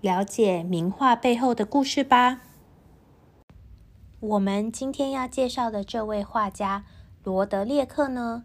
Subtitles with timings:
[0.00, 2.40] 了解名画背后的故事吧。
[4.18, 6.84] 我们今天要介绍的这位画家
[7.22, 8.44] 罗德列克呢，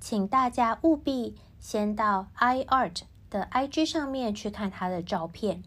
[0.00, 5.62] 请大家务必先到 iArt 的 IG 上面去看他的照片，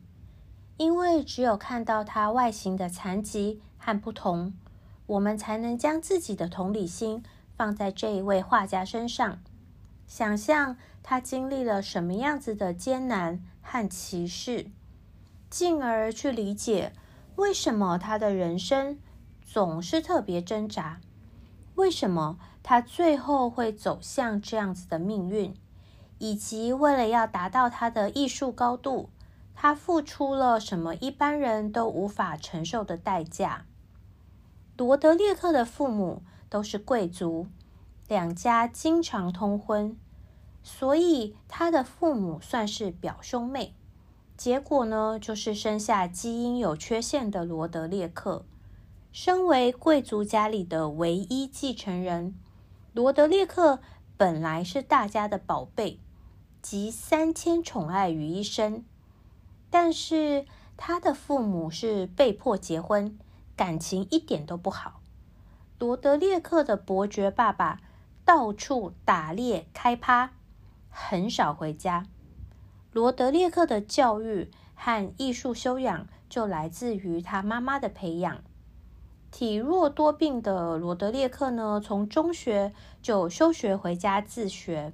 [0.76, 4.54] 因为只有看到他外形的残疾和不同，
[5.06, 7.24] 我们才能将自己的同理心
[7.56, 9.40] 放在这一位画家身上，
[10.06, 14.68] 想象他经历了什么样子的艰难和歧视。
[15.50, 16.94] 进而去理解
[17.36, 19.00] 为什么他的人生
[19.42, 21.02] 总是特别挣扎，
[21.76, 25.56] 为什么他最后会走向这样子的命运，
[26.20, 29.10] 以及为了要达到他的艺术高度，
[29.56, 33.66] 他付出了什么一般人都无法承受的代价。
[34.78, 37.48] 罗德列克的父母都是贵族，
[38.08, 39.98] 两家经常通婚，
[40.62, 43.74] 所以他的父母算是表兄妹。
[44.40, 48.46] 结果呢，就是生下基因有缺陷的罗德列克。
[49.12, 52.34] 身为贵族家里的唯一继承人，
[52.94, 53.80] 罗德列克
[54.16, 56.00] 本来是大家的宝贝，
[56.62, 58.86] 集三千宠爱于一身。
[59.70, 60.46] 但是
[60.78, 63.20] 他的父母是被迫结婚，
[63.58, 65.02] 感情一点都不好。
[65.78, 67.82] 罗德列克的伯爵爸爸
[68.24, 70.32] 到处打猎开趴，
[70.90, 72.08] 很少回家。
[72.92, 78.42] 罗德列克的教育和艺术修养就来自于他妈妈的培养。
[79.32, 84.92] 体弱多病的罗德列克呢，从中学就休学回家自学，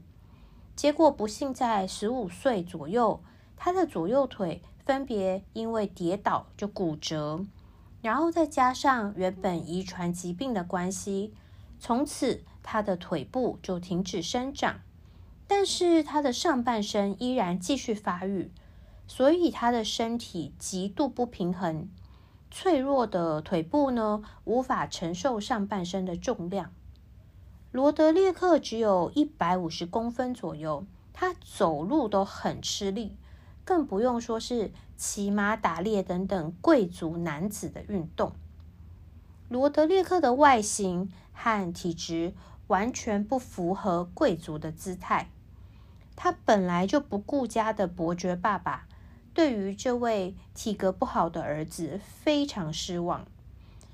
[0.76, 3.22] 结果不幸在十五岁左右，
[3.56, 7.46] 他的左右腿分别因为跌倒就骨折，
[8.02, 11.34] 然后再加上原本遗传疾病的关系，
[11.80, 14.82] 从此他的腿部就停止生长。
[15.48, 18.52] 但是他的上半身依然继续发育，
[19.08, 21.88] 所以他的身体极度不平衡，
[22.50, 26.72] 脆弱的腿部呢无法承受上半身的重量。
[27.72, 33.16] 罗德列克只有一百五十公分左右，他走路都很吃力，
[33.64, 38.32] 更不用说是骑马、打猎等等贵族男子的运动。
[39.50, 42.34] 罗德列克的外形和体质
[42.68, 45.30] 完全不符合贵族的姿态。
[46.16, 48.88] 他本来就不顾家的伯爵爸爸，
[49.34, 53.26] 对于这位体格不好的儿子非常失望，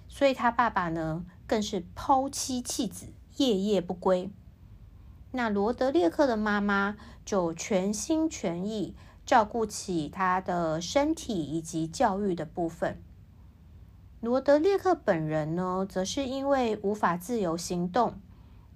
[0.07, 4.29] 所以他爸爸呢更是抛妻弃子，夜夜不归。
[5.31, 8.95] 那罗德列克的妈妈就全心全意
[9.25, 13.01] 照顾起他的身体以及教育的部分。
[14.19, 18.19] 罗德列克本人呢，则是因为无法自由行动。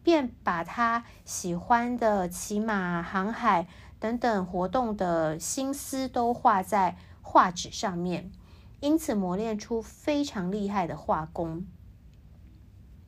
[0.06, 3.68] 便把他喜欢的骑马、航海
[4.00, 8.32] 等等活动的心思都画在画纸上面，
[8.82, 11.66] 因此磨练出非常厉害的画工。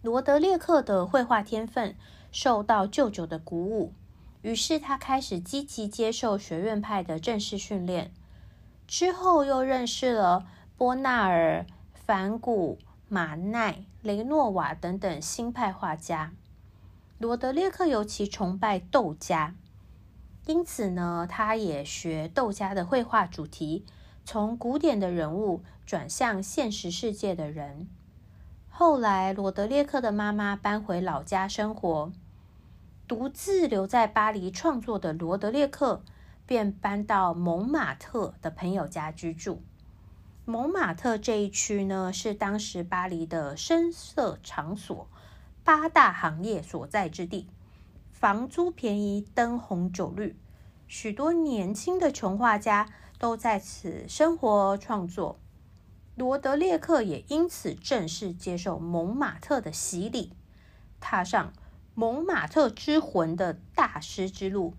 [0.01, 1.95] 罗德列克的绘画天分
[2.31, 3.93] 受到舅舅的鼓舞，
[4.41, 8.11] 于是他开始积极接受学院派的正式训练。
[8.87, 16.33] 之后又认识了波纳尔、梵谷、马奈、雷诺瓦等等新派画家。
[17.19, 19.55] 罗德列克尤其崇拜窦家，
[20.45, 23.83] 因此呢，他也学窦家的绘画主题，
[24.23, 27.89] 从古典的人物转向现实世界的人。
[28.69, 32.11] 后来，罗德列克的妈妈搬回老家生活，
[33.07, 36.03] 独自留在巴黎创作的罗德列克
[36.45, 39.63] 便搬到蒙马特的朋友家居住。
[40.45, 45.07] 蒙马特这一区呢，是当时巴黎的声色场所。
[45.67, 47.45] 八大行业所在之地，
[48.13, 50.39] 房租便宜，灯红酒绿，
[50.87, 52.87] 许多年轻的穷画家
[53.19, 55.37] 都在此生活创作。
[56.15, 60.31] 罗德列克也因此正式接受蒙马特的洗礼，
[61.01, 61.51] 踏上
[61.93, 64.73] 蒙马特之魂的大师之路。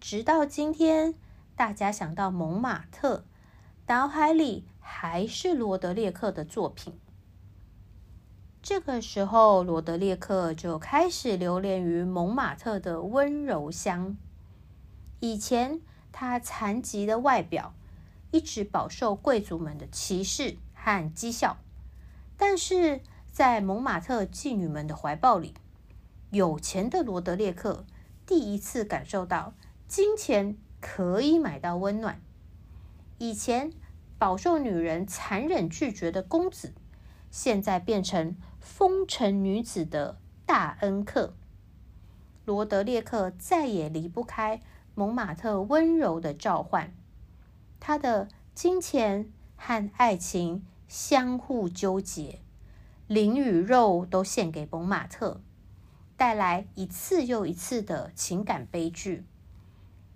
[0.00, 1.14] 直到今天，
[1.54, 3.24] 大家想到蒙马特，
[3.86, 6.92] 脑海里还是罗德列克的作品。
[8.62, 14.16] 这个时候，罗德列克就开始流连于蒙马特的温柔乡。
[15.18, 15.80] 以前
[16.12, 17.74] 他残疾的外表，
[18.30, 21.56] 一直饱受贵族们的歧视和讥笑。
[22.36, 23.00] 但是
[23.32, 25.54] 在蒙马特妓女们的怀抱里，
[26.30, 27.84] 有钱的罗德列克
[28.24, 29.54] 第一次感受到
[29.88, 32.20] 金钱可以买到温暖。
[33.18, 33.72] 以前
[34.18, 36.72] 饱受女人残忍拒绝的公子，
[37.30, 41.34] 现在变成风尘女子的大恩客。
[42.44, 44.62] 罗德列克再也离不开
[44.94, 46.94] 蒙马特温柔的召唤，
[47.80, 52.38] 他的金钱和爱情相互纠结，
[53.08, 55.40] 灵与肉都献给蒙马特，
[56.16, 59.24] 带来一次又一次的情感悲剧。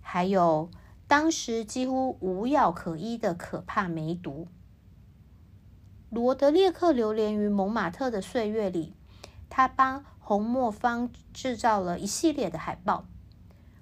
[0.00, 0.70] 还有
[1.08, 4.46] 当时几乎无药可医的可怕梅毒。
[6.10, 8.94] 罗德列克流连于蒙马特的岁月里，
[9.48, 10.04] 他帮。
[10.18, 13.06] 红磨坊制造了一系列的海报。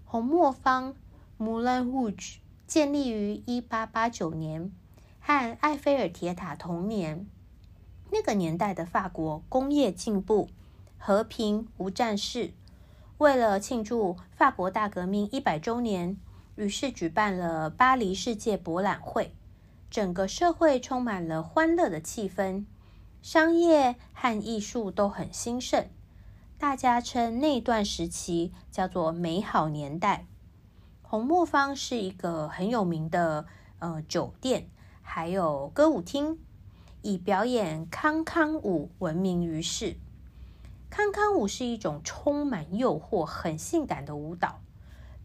[0.05, 0.95] 红磨坊
[1.39, 2.37] （Moulin Rouge）
[2.67, 4.71] 建立于一八八九年，
[5.21, 7.27] 和埃菲尔铁塔同年。
[8.13, 10.51] 那个年代的法国工业进步、
[10.99, 12.53] 和平无战事。
[13.17, 16.19] 为了庆祝法国大革命一百周年，
[16.57, 19.35] 于是举办了巴黎世界博览会。
[19.95, 22.65] 整个社会充满了欢乐的气氛，
[23.23, 25.87] 商业和艺术都很兴盛。
[26.59, 30.27] 大家称那段时期叫做“美好年代”。
[31.01, 33.47] 红磨坊是一个很有名的
[33.79, 34.69] 呃酒店，
[35.01, 36.41] 还有歌舞厅，
[37.03, 39.95] 以表演康康舞闻名于世。
[40.91, 44.61] 康康舞是一种充满诱惑、很性感的舞蹈，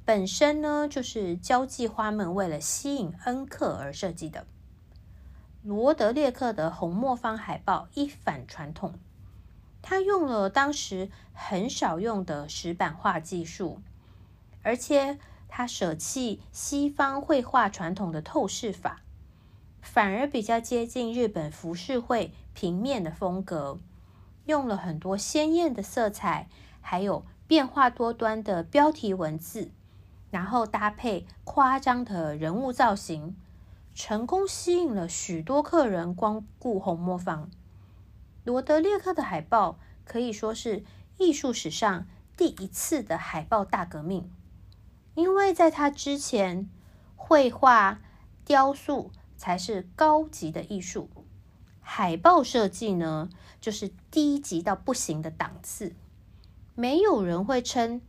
[0.06, 4.46] 本身呢就是交际花们为了吸引恩客而设计的。
[5.62, 8.94] 罗德列克的红磨坊海报一反传统。
[9.82, 13.82] 他用了当时很少用的石板画技术，
[14.62, 15.18] 而且
[15.48, 19.02] 他舍弃西方绘画传统的透视法，
[19.82, 23.80] 反而比较接近日本浮世绘平面的风格，
[24.46, 26.50] 用了很多鲜艳的色彩，
[26.82, 29.72] 还有变化多端的标题文字，
[30.30, 33.36] 然后搭配夸张的人物造型，
[34.00, 37.52] 成功吸引了许多客人光顾红磨坊。
[38.46, 40.86] 罗德列克的海报可以说是
[41.18, 42.08] 艺术史上
[42.38, 44.32] 第一次的海报大革命，
[45.16, 46.70] 因为在他之前，
[47.18, 48.00] 绘画、
[48.46, 51.10] 雕塑才是高级的艺术，
[51.82, 53.30] 海报设计呢
[53.60, 55.94] 就是低级到不行的档次。
[56.74, 58.00] 没有人会称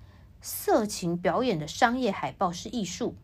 [0.41, 3.17] 色情表演的商业海报是艺术，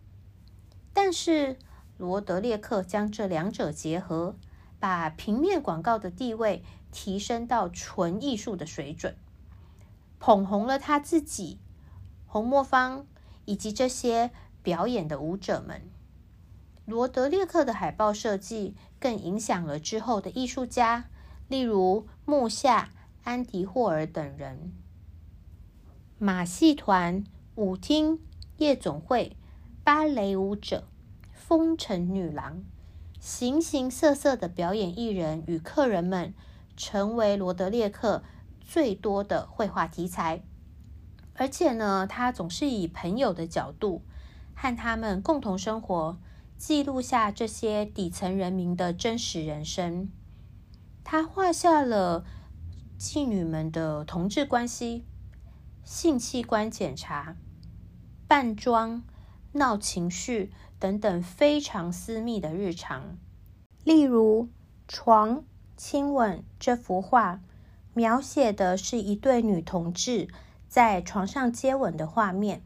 [0.93, 1.57] 但是
[1.99, 4.37] 罗德列克将这两者结合，
[4.79, 6.63] 把平面广告的地位。
[6.93, 9.17] 提升到纯艺术的水准，
[10.19, 11.59] 捧红了他自己、
[12.25, 13.07] 红磨坊
[13.45, 14.31] 以及这些
[14.63, 15.83] 表演的舞者们。
[16.87, 21.11] 罗德列克的海报设计更影响了之后的艺术家，
[21.49, 22.89] 例如木下、
[23.25, 24.73] 安迪霍尔等人。
[26.17, 27.25] 马戏团、
[27.57, 28.21] 舞厅、
[28.57, 29.37] 夜总会、
[29.85, 30.89] 芭蕾舞者、
[31.49, 32.65] 风尘女郎，
[33.21, 36.35] 形形色色的表演艺人与客人们。
[36.77, 38.25] 成为罗德列克
[38.61, 40.43] 最多的绘画题材，
[41.35, 44.03] 而且呢，他总是以朋友的角度
[44.55, 46.19] 和他们共同生活，
[46.59, 50.11] 记录下这些底层人民的真实人生。
[51.05, 52.27] 他画下了
[52.99, 55.07] 妓女们的同志关系、
[55.85, 57.37] 性器官检查、
[58.27, 59.03] 扮装、
[59.53, 63.17] 闹情绪等等非常私密的日常，
[63.85, 64.49] 例如
[64.89, 65.45] 床。
[65.79, 67.43] 亲吻这幅画
[67.93, 70.27] 描写的是一对女同志
[70.67, 72.63] 在床上接吻的画面。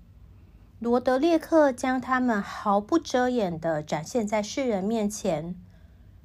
[0.79, 5.61] 罗德列克将他们毫不遮掩的展现在世人面前，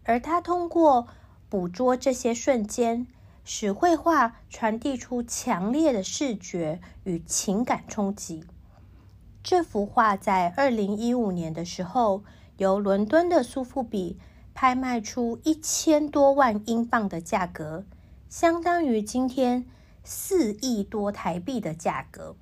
[0.04, 1.08] 而他通过
[1.50, 3.08] 捕捉这些瞬间，
[3.44, 8.46] 使绘画传递出强烈的视觉与情感冲击。
[9.46, 12.24] 这幅画在二零一五年的时候，
[12.58, 14.18] 由伦敦的苏富比。
[14.56, 17.84] 拍卖出一千多万英镑的价格，
[18.30, 19.66] 相当于今天
[20.02, 22.38] 四亿多台币的价格。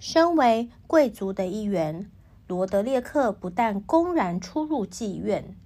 [0.00, 2.10] 身为贵族的一员，
[2.48, 5.56] 罗德列克不但公然出入妓院，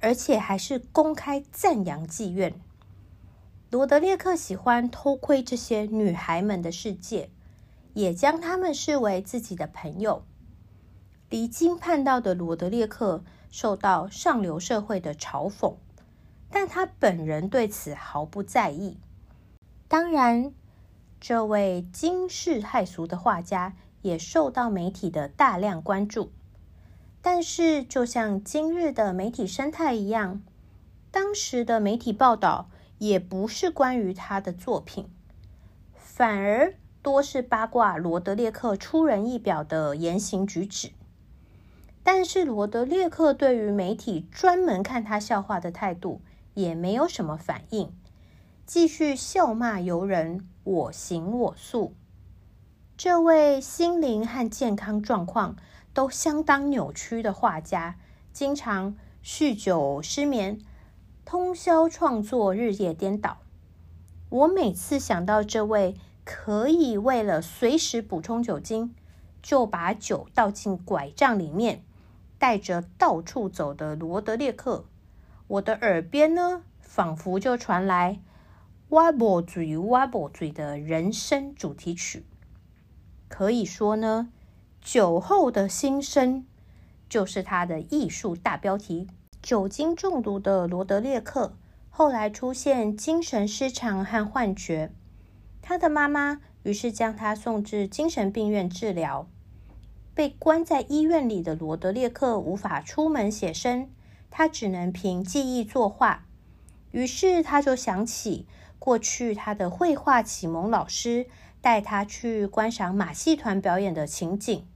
[0.00, 2.58] 而且还是公开赞扬妓院。
[3.68, 7.28] 罗德列克喜欢偷窥这些女孩们的世界，
[7.94, 10.24] 也将他们视为自己的朋友。
[11.28, 13.22] 离经叛道的罗德列克。
[13.52, 15.74] 受到上流社会的嘲讽，
[16.52, 18.96] 但他本人对此毫不在意。
[19.88, 20.54] 当然，
[21.20, 26.30] 这位惊世骇俗的画家也受到媒体的大量关注。
[27.20, 30.42] 但是，就像今日的媒体生态一样，
[31.10, 35.10] 当时的媒体报道也不是关于他的作品，
[35.96, 40.90] 反而多是八卦罗德列克出人意表的言行举止。
[42.02, 46.20] 但是，罗德列克对于媒体专门看他笑话的态度
[46.54, 47.92] 也没有什么反应，
[48.66, 51.94] 继续笑骂游人，我行我素。
[52.96, 55.56] 这位心灵和健康状况。
[55.92, 57.96] 都相当扭曲的画家，
[58.32, 60.60] 经常酗酒、失眠、
[61.24, 63.38] 通宵创作、日夜颠倒。
[64.28, 65.96] 我每次想到这位
[66.32, 68.94] 可以为了随时补充酒精，
[69.42, 71.82] 就把酒倒进拐杖里面，
[72.38, 74.84] 带着到处走的罗德列克，
[75.48, 78.20] 我的耳边呢，仿佛就传来
[78.90, 82.24] “哇啵嘴哇啵嘴”的人生主题曲。
[83.26, 84.30] 可以说呢。
[84.80, 86.46] 酒后的心声，
[87.06, 89.08] 就是他的艺术大标题。
[89.42, 91.54] 酒精中毒的罗德列克
[91.90, 94.90] 后来出现精神失常和幻觉，
[95.70, 99.28] 他的妈妈于是将他送至精神病院治疗。
[100.14, 103.88] 被关在医院里的罗德列克无法出门写生，
[104.32, 106.26] 他只能凭记忆作画。
[106.90, 108.48] 于是他就想起
[108.80, 111.28] 过去他的绘画启蒙老师
[111.60, 114.66] 带他去观赏马戏团表演的情景。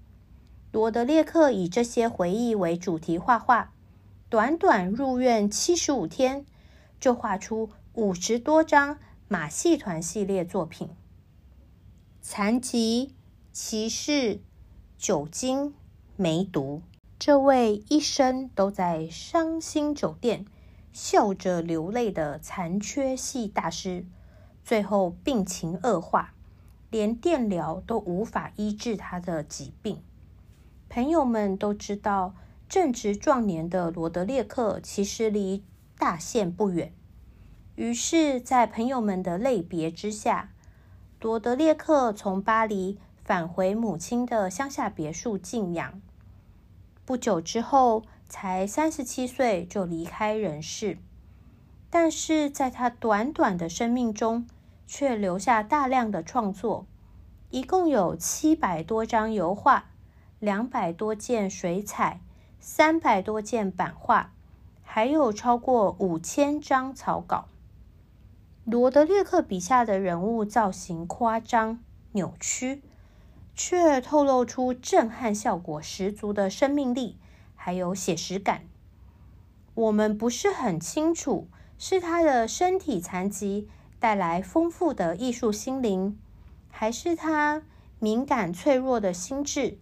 [0.70, 3.72] 罗德列克以这些回忆为主题画画，
[4.28, 6.46] 短短入院七十五天，
[7.00, 9.00] 就画出五十多张
[9.34, 10.90] 马戏团系列作品。
[12.22, 13.16] 残疾、
[13.50, 14.38] 歧视、
[14.96, 15.74] 酒精、
[16.14, 16.82] 梅毒，
[17.18, 20.46] 这位一生都在伤心酒店
[20.92, 24.06] 笑着流泪的残缺系大师，
[24.62, 26.32] 最后病情恶化，
[26.88, 30.00] 连电疗都无法医治他的疾病。
[30.88, 32.36] 朋友们都知道，
[32.68, 35.64] 正值壮年的罗德列克其实离
[35.98, 36.92] 大限不远。
[37.76, 40.50] 于是，在朋友们的泪别之下，
[41.20, 46.00] 罗德列克从巴黎返回母亲的乡下别墅静养。
[47.04, 50.98] 不久之后，才三十七岁就离开人世。
[51.90, 54.46] 但是，在他短短的生命中，
[54.86, 56.86] 却留下大量的创作，
[57.50, 59.86] 一共有七百多张油画。
[60.38, 62.20] 两百多件水彩，
[62.60, 64.32] 三百多件版画，
[64.82, 67.46] 还有超过五千张草稿。
[68.64, 71.80] 罗德列克笔下的人物造型夸张
[72.12, 72.82] 扭曲，
[73.54, 77.18] 却透露出震撼效果十足的生命力，
[77.54, 78.62] 还有写实感。
[79.74, 83.68] 我们不是很清楚，是他的身体残疾
[83.98, 86.18] 带来丰富的艺术心灵，
[86.70, 87.62] 还是他
[87.98, 89.78] 敏感脆弱的心智。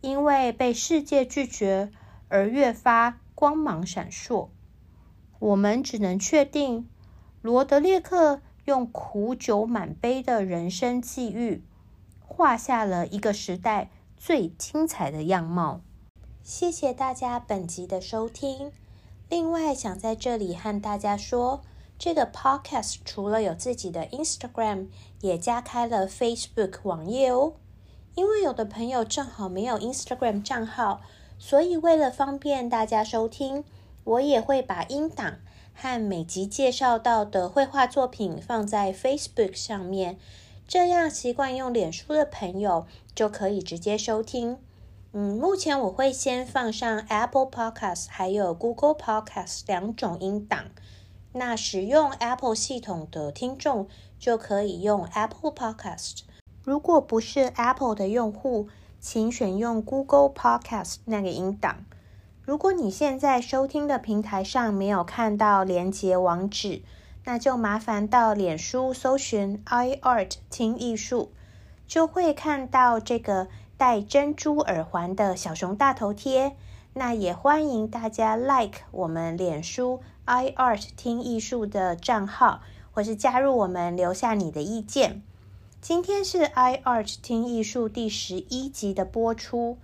[0.00, 1.90] 因为被世界拒绝
[2.28, 4.48] 而越发光芒闪烁，
[5.38, 6.86] 我们只能确定
[7.44, 11.62] 罗德列克用苦酒满杯的人生际遇，
[12.26, 15.82] 画下了一个时代最精彩的样貌。
[16.42, 18.72] 谢谢大家本集的收听。
[19.28, 21.60] 另外，想在这里和大家说，
[21.98, 24.86] 这个 podcast 除了有自己的 Instagram，
[25.20, 27.52] 也加开了 Facebook 网页哦。
[28.14, 31.02] 因为有的朋友正好没有 Instagram 账号，
[31.38, 33.64] 所以为了方便大家收听，
[34.04, 35.40] 我也会把音档
[35.74, 40.16] 和每集介绍到的绘画作品放在 Facebook 上面。
[40.66, 44.56] 这样习惯用脸书的朋友就可以直接收听。
[45.12, 50.64] 嗯，目前我会先放上 Apple Podcast 还有 Google Podcast 两种音档。
[51.32, 53.88] 那使用 Apple 系统的听众
[54.18, 56.20] 就可以用 Apple Podcast。
[56.62, 58.68] 如果不是 Apple 的用户，
[59.00, 61.84] 请选用 Google Podcast 那个音档。
[62.44, 66.82] 如果你现在收听的平台上没有看到连接网址，
[67.24, 71.30] 那就麻烦到脸书搜寻 iArt 听艺术，
[71.88, 73.48] 就会看到这个
[73.78, 76.54] 戴珍珠耳环的小熊大头贴。
[76.92, 82.60] 那也欢迎大家 Like 我们脸书 iArt 听艺术的账号，
[82.92, 85.22] 或是加入我们，留下你的意见。
[85.80, 89.78] 今天是 iArt 听艺术第十一集的播出。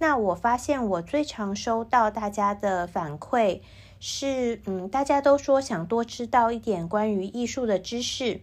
[0.00, 3.60] 那我发现我最常收到大家的反馈
[4.00, 8.40] 是，嗯，大家都说想多知道一点关于艺术的知识，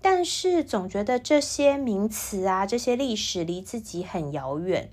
[0.00, 4.88] 但是总觉得这些名词啊、这些历史离自己很遥远，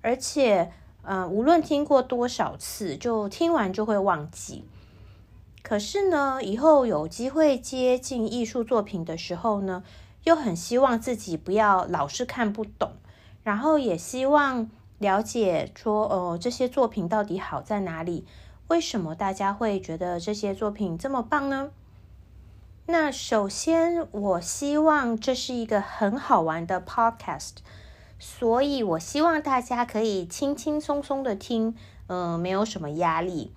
[0.00, 0.70] 而且，
[1.02, 4.64] 嗯，无论听过多少次，就听完就会忘记。
[5.62, 9.82] 可是呢，以后有机会接近艺术作品的时候呢？
[10.22, 12.92] 又很希望自己不要老是看不懂，
[13.42, 14.70] 然后也希望
[15.02, 18.24] 了解说，哦，这些作品到底好在哪里？
[18.68, 21.70] 为什么大家会觉得这些作品这么棒呢？
[22.86, 27.56] 那首先，我希望这是一个很好玩的 podcast，
[28.18, 33.52] 所以我希望大家可以轻轻松松的听，嗯，没有什么压力，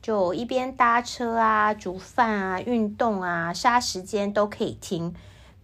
[0.00, 5.14] 就一边搭车啊、煮饭啊、运动啊、杀时间都可以听，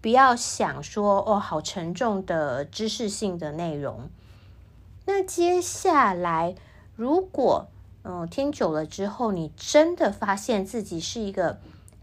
[0.00, 4.10] 不要想说哦，好沉重的知识性的内容。
[5.06, 6.54] 那接下来，
[6.94, 7.68] 如果
[8.02, 11.58] 嗯听久了之后，你真的发现自己是一个。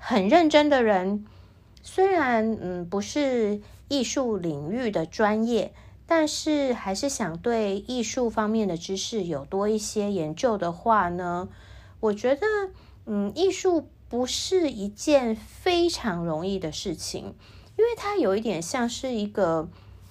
[0.06, 1.26] 很认真的人，
[1.82, 5.74] 虽然嗯不是艺术领域的专业，
[6.06, 11.48] 但是还是想对艺术方面的知识有多一些研究的话呢，
[12.02, 12.46] 我觉得
[13.06, 17.34] 嗯艺术不是一件非常容易的事情，
[17.78, 19.70] 因为它有一点像是一个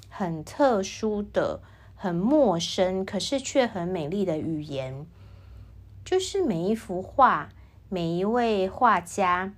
[0.08, 1.60] 很特殊的、
[2.02, 5.06] 很陌生，可是却很美丽的语言，
[6.04, 7.50] 就是每一幅画，
[7.88, 9.52] 每一位画家。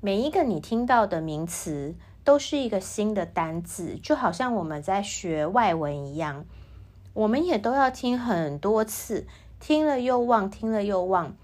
[0.00, 6.44] 每一个你听到的名词都是一个新的单字，就好像我们在学外文一样，
[7.12, 9.26] 我们也都要听很多次，
[9.58, 11.34] 听了又忘，听了又忘。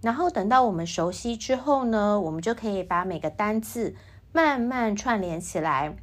[0.00, 3.94] 然后等到我们熟悉之后呢，我们就可以把每个单字
[4.32, 5.98] 慢慢串联起来，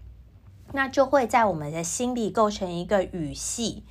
[0.74, 3.84] 那就会在我们的心里构成一个语系。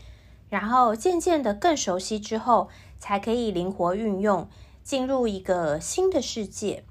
[0.51, 4.47] 然后渐渐的更熟悉之后，才可以灵活运用，
[4.85, 6.85] 进入一个新的世界。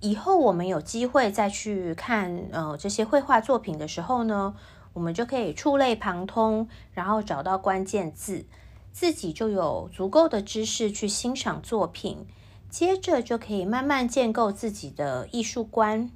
[0.00, 4.54] 以后我们有机会再去看呃这些绘画作品的时候呢，
[4.94, 8.46] 我们就可以触类旁通，然后找到关键字，
[8.92, 12.26] 自己就有足够的知识去欣赏作品，
[12.70, 16.10] 接着就可以慢慢建构自己的艺术观。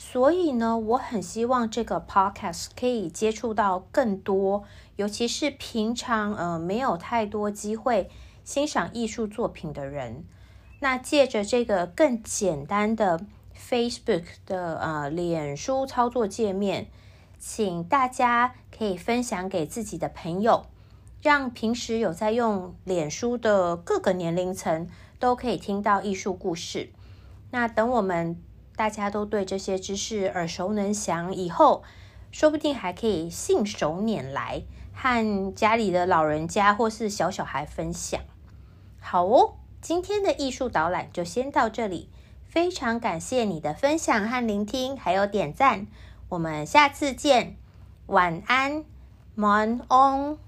[0.00, 4.62] 所以呢，我很希望这个 podcast 可以接触到更多，
[4.94, 8.08] 尤其是平常呃没有太多机会
[8.44, 10.24] 欣赏艺术作品的人。
[10.78, 13.20] 那借着这个更简单的
[13.52, 16.86] Facebook 的呃脸书操作界面，
[17.36, 20.66] 请大家可以分享给自己的朋友，
[21.20, 26.90] 让平时有在用脸书的各个年龄层都可以听到艺术故事。
[27.50, 28.40] 那等我们
[28.78, 31.82] 大家都对这些知识耳熟能详以后，
[32.30, 34.62] 说不定还可以信手拈来，
[34.94, 38.20] 和家里的老人家或是小小孩分享。
[39.00, 39.54] 好哦。
[39.80, 42.08] 今天的艺术导览就先到这里，
[42.48, 45.86] 非常感谢你的分享和聆听，还有点赞。
[46.30, 47.56] 我们下次见，
[48.06, 48.84] 晚安，
[49.36, 50.47] 晚安。